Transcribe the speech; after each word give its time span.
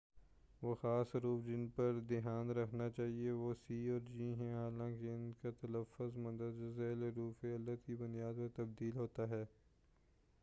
وہ 0.61 0.73
خاص 0.75 1.15
حروف 1.15 1.43
جن 1.45 1.67
پر 1.75 1.99
دھیان 2.09 2.49
رکھنا 2.51 2.89
چاہئے 2.89 3.31
وہ 3.31 3.53
سی 3.57 3.77
اور 3.89 3.99
جی 4.07 4.33
ہیں 4.33 4.53
حالانکہ 4.53 5.09
ان 5.09 5.31
کا 5.41 5.49
تلّفظ 5.61 6.17
مندرجہ 6.17 6.71
ذیل 6.77 7.03
حروف 7.03 7.43
علت 7.45 7.85
کی 7.85 7.95
بنیاد 7.95 8.37
پر 8.37 8.47
تبدیل 8.55 8.95
ہوتا 8.95 9.29
ہے 9.29 9.43